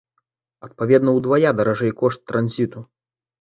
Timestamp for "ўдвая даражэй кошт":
1.17-2.19